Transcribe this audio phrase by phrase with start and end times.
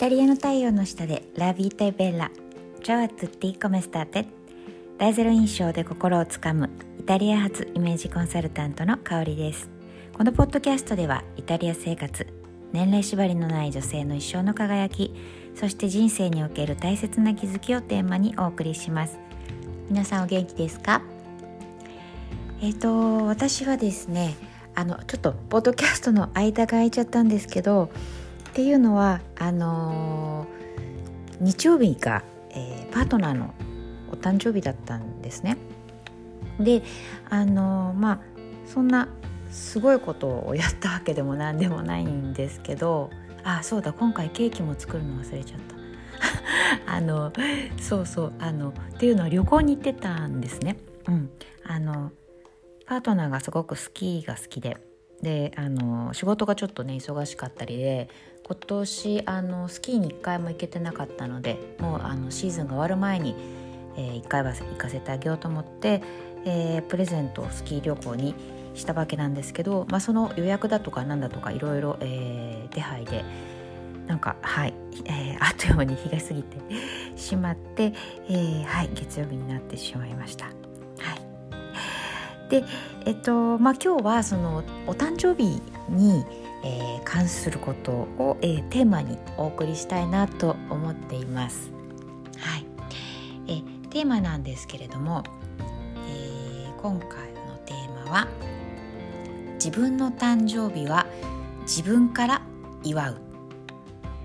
[0.00, 2.30] タリアの太陽の下でラビータイベラ
[2.82, 4.24] チャワツッティコメスターテ。
[4.96, 9.68] 大ゼロ印象で心をつかむイタリア発イメージコンサルタントの香りです。
[10.16, 12.26] このポッドキャストではイタリア生活
[12.72, 15.14] 年齢縛りのない女性の一生の輝き
[15.54, 19.18] そして人生における大切な気づきをテーマにお送りします。
[19.90, 21.02] 皆さんお元気ですか？
[22.62, 24.34] えっ、ー、と私はですね
[24.74, 27.90] あのちょっとポッドキャストの間が空いちゃったんですけど
[28.50, 33.54] っていうのはあのー、日曜日が、えー、パートナーの
[34.10, 35.56] お誕生日だったんですね。
[36.58, 36.82] で
[37.30, 38.20] あのー、まあ
[38.66, 39.08] そんな
[39.50, 43.10] すごいことをやったわけでも何でもないんですけど
[43.44, 45.76] あそうだ今回ケーキも作るの忘れちゃった。
[46.92, 47.32] あの
[47.80, 50.76] そうそうあのっていうのは旅行に行ってたんですね。
[51.06, 51.30] うん、
[51.64, 52.10] あの
[52.84, 54.76] パートナーがすごくスキーが好きで
[55.22, 58.08] であの仕事がちょっとね忙しかったりで
[58.44, 63.34] 今年あのスキーに1回も行けてなかったのでもうあのシーズンが終わる前に、
[63.96, 66.02] えー、1回は行かせてあげようと思って、
[66.44, 68.34] えー、プレゼントをスキー旅行に
[68.74, 71.98] したわけなんですけど、まあ、その予約だとかなんだとかいろいろ
[72.70, 73.24] 手配で
[74.06, 76.56] なんかはい、えー、あっという間に日が過ぎて
[77.16, 77.92] しまって、
[78.28, 80.59] えー、はい月曜日になってしまいました。
[82.50, 82.64] で
[83.06, 86.24] えっとまあ今日はそのお誕生日に
[86.62, 91.70] えー、関することを、えー、テーマにお送りしたいなと思っています。
[92.38, 92.66] はい、
[93.46, 95.24] えー、テーマなんですけれども、
[96.06, 98.28] えー、今回のテーマは
[99.56, 101.06] 「自分の誕生日は
[101.62, 102.42] 自分から
[102.82, 103.16] 祝う」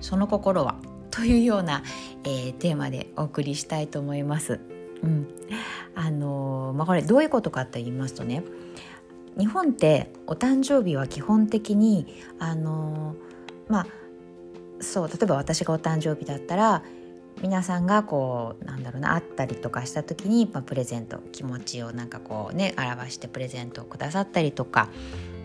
[0.00, 0.74] その心は
[1.10, 1.82] というような、
[2.24, 4.60] えー、テーマでお送りしたいと思います。
[5.02, 5.28] うん、
[5.96, 8.42] あのまあ、これどういうことかと言いますとね
[9.38, 12.06] 日本ってお誕生日は基本的に
[12.38, 13.14] あの
[13.68, 13.86] まあ
[14.80, 16.82] そう例えば私がお誕生日だったら
[17.42, 24.88] 皆さんがこうなんだろうな会ったりとかした時に、まあ、プレゼント気持ちをなんかこうね表してプレゼントをくださったりとか、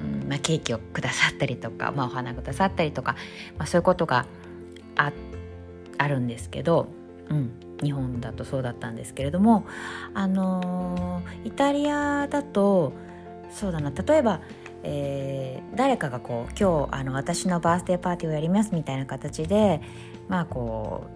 [0.02, 3.16] うんまあ、ケーキをくださったりとか、まあ、お花くださったりとか、
[3.58, 4.28] まあ、そういうことが
[4.96, 5.12] あ
[5.98, 6.88] あるんですけど、
[7.30, 7.52] うん、
[7.82, 9.66] 日本だとそうだったんですけれども
[10.14, 12.94] あのイタリアだと
[13.52, 14.42] そうだな例えば、
[14.84, 19.82] えー、誰かがこう今日あの私のバースデーパーティーをやりますみたいな形で
[20.28, 21.08] まあこ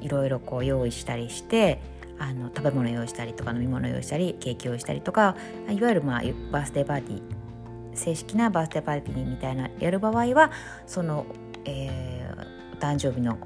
[0.00, 1.80] ういろいろこう用意したりして
[2.18, 5.36] あの食べ物用意したりとか飲み物用意したりケーキ用意したりとか
[5.68, 6.22] いわゆる、まあ、
[6.52, 7.22] バースデーパーティー
[7.94, 10.50] 正式なバースデーパーティーみたいなやる場合は
[10.86, 11.26] その、
[11.64, 13.38] えー、お誕生日の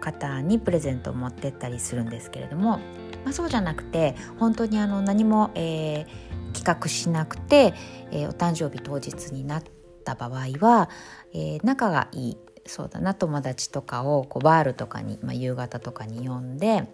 [0.00, 2.78] 方にプレゼントを持ってったりするんですけれども、
[3.24, 7.74] まあ、そうじゃなくて本当にあの何も、えー、企画しなくて、
[8.10, 9.62] えー、お誕生日当日になっ
[10.04, 10.88] た場合は、
[11.32, 16.88] えー、仲がいいそうだな友達とかをこうバールとかに、まあ、夕方とかに呼んで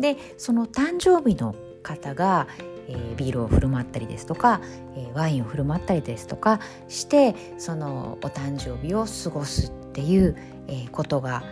[0.00, 2.48] でその誕生日の方が、
[2.88, 4.60] えー、ビールを振る舞ったりですとか、
[4.96, 10.36] えー、ワインを振る舞ったりですとかしてそのお誕生日を過ごすっていう、
[10.66, 11.44] えー、ことが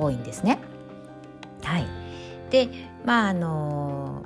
[0.00, 0.58] 多いんですね。
[1.62, 1.86] はい、
[2.50, 2.68] で
[3.04, 4.24] まああの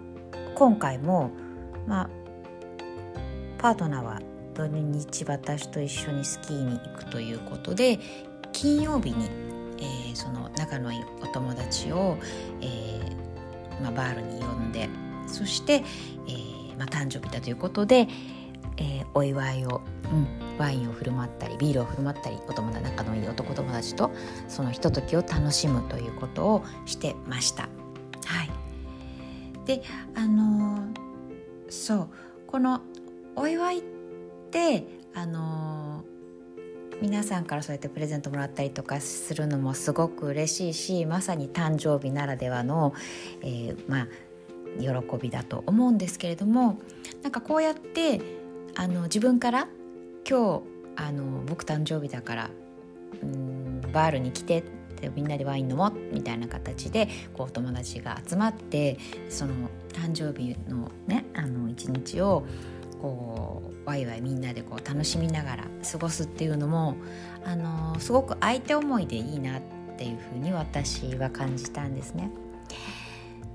[0.54, 1.30] 今回も、
[1.86, 2.10] まあ、
[3.58, 4.20] パートナーは
[4.54, 7.98] 土日私と一緒にスキーに行くということで
[8.52, 9.28] 金曜日に、
[9.78, 12.16] えー、その仲のいいお友達を、
[12.60, 14.88] えーまあ、バールに呼んで
[15.26, 18.08] そして、えーまあ、誕生日だということで、
[18.76, 19.80] えー、お祝いを、
[20.10, 24.10] うん、ワインを振る舞ったりビールを振る舞ったりお友達仲のいい男友達と
[24.48, 27.68] そのひとときを楽しむということをしてました。
[28.24, 28.50] はい、
[29.66, 29.82] で
[30.14, 30.90] あのー、
[31.68, 32.08] そう
[32.46, 32.80] この
[33.36, 33.82] お祝いっ
[34.50, 36.04] てあの
[37.02, 42.94] 皆さんからそうやってプレゼントもらったりとかするのもすごく嬉しいしまさに誕生日ならではの、
[43.42, 44.06] えー、まあ
[44.78, 44.88] 喜
[45.20, 46.78] びだと思うんですけれども
[47.22, 48.20] なんかこうやって
[48.76, 49.68] あの自分から
[50.28, 50.62] 今日
[50.96, 52.50] あの僕誕生日だから
[53.22, 58.98] うんバールに来てってみんなでワイン飲もうみたいな形でこう友達が集まって
[59.28, 59.52] その
[59.92, 62.44] 誕生日のねあの一日を
[63.00, 66.96] こうワイワイみんなでこう楽しみながら過ごすっていうのも
[67.44, 69.62] あのすごく相手思いでいいなっ
[69.96, 72.30] ていうふうに私は感じたんですね。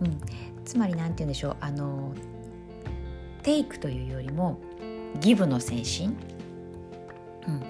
[0.01, 0.21] うん、
[0.63, 2.13] つまり何て言うんでしょうあの
[3.43, 4.59] テイクというよりも
[5.19, 6.15] ギブの精神、
[7.47, 7.63] うん、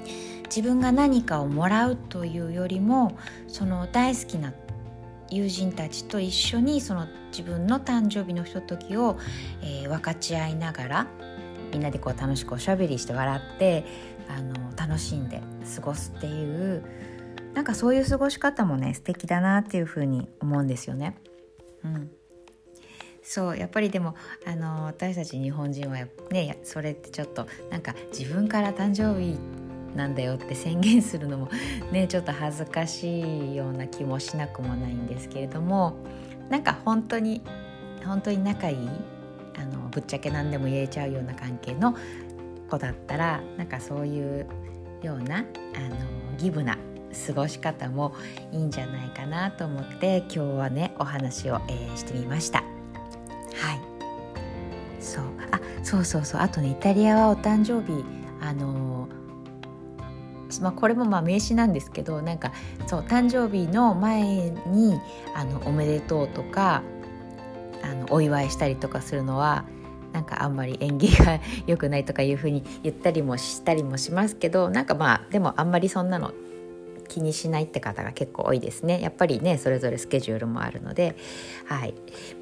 [0.46, 4.54] 自分が何かをもらうというよりもその大好きな
[5.30, 9.18] 友人たちと一緒にその自分の誕生日のひとときを、
[9.62, 11.08] えー、分かち合いながら
[11.72, 13.86] みんなでこう楽しくおしゃべりして笑って
[14.28, 15.42] あの楽しんで
[15.76, 16.84] 過ごすっていう
[17.54, 21.16] なんかそういう過ごし方もね素敵だなっていうふうに思うんですよね。
[21.84, 22.12] うん。
[23.30, 24.16] そうやっぱりでも
[24.48, 26.00] あの私たち日本人は
[26.32, 29.38] ねそれってちょっとなんか自分から誕生日
[29.96, 31.48] なんだよって宣言するのも
[31.94, 35.94] ねちょっと恥ずかしいような気もしなくもないんですけれども
[36.50, 37.44] なんか本当に
[38.04, 38.78] 本当に仲いい
[39.60, 41.96] あのぶっちゃけ何でも言えちゃうような関係の
[42.68, 44.48] 子だったらなんかそういう
[45.04, 45.46] ようなあの
[46.40, 46.80] ギブな
[47.28, 48.16] 過ごし方も
[48.52, 52.79] いいんじゃないかなと思って今日はねお話を、えー、してみました。
[55.90, 56.42] そうそうそう。
[56.42, 58.06] あとねイタリアはお誕生日
[58.40, 59.10] あの
[60.62, 62.52] まあ、これもまあ名詞なんですけどなんか
[62.88, 65.00] そう誕生日の前に
[65.36, 66.82] あのおめでとうとか
[67.84, 69.66] あのお祝いしたりとかするのは
[70.12, 76.34] なんかあんまり縁起が 良くないとかいうふうに言ったりもしたりもしますけどなんかまあでもあんまりそんなの
[77.08, 79.02] 気にしないって方が結構多いですね。
[79.02, 81.16] やっぱりねそれぞれスケジュールもあるので、
[81.66, 81.94] はい。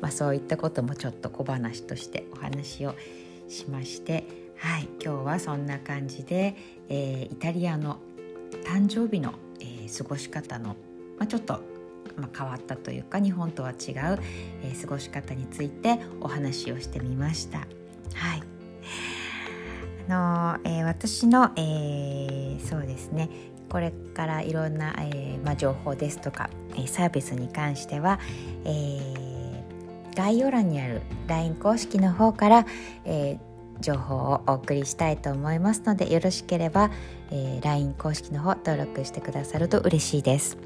[0.01, 2.93] まあ、そういったこともちょっと小話としてお話を
[3.47, 4.25] しまして
[4.57, 6.55] はい今日はそんな感じで、
[6.89, 7.97] えー、イタリアの
[8.65, 10.69] 誕生日の、えー、過ごし方の、
[11.17, 11.61] まあ、ちょっと、
[12.15, 13.75] まあ、変わったというか日本とは違う、
[14.63, 17.59] えー、過ごし方についてお話をしてみました。
[17.59, 18.43] はい
[20.09, 23.29] あのえー、私の、えー、そうですね
[23.69, 28.19] これからいろんな、えーまあ、情報ですとか、えー、サービスに関しては、
[28.63, 29.36] えー、
[30.17, 32.65] 概要欄にある LINE 公式の方から、
[33.05, 36.89] えー、情報をお送りしたいと思いますのでよろしければ、
[37.29, 40.57] えー、LINE 公式の方登録してくださると嬉しいです。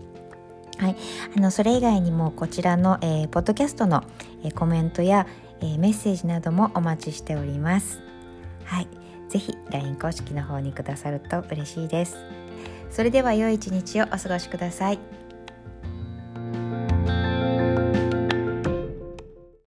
[0.78, 0.96] はい、
[1.36, 4.04] あのそれ以外にもこちらの、えー、ポッドキャストの、
[4.44, 5.28] えー、コメントや、
[5.60, 8.00] えー、メッセージなどもお待ちしております。
[8.64, 8.88] はい、
[9.28, 12.16] ぜひ LINE 公式の方にくださると嬉しいです。
[12.90, 15.21] それでは良い一日をお過ごしください。